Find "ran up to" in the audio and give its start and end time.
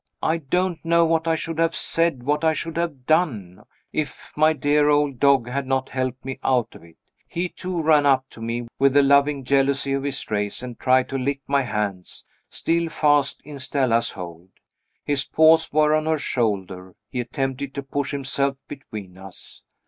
7.79-8.41